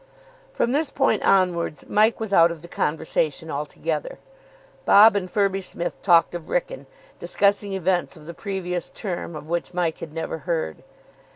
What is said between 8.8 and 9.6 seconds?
term of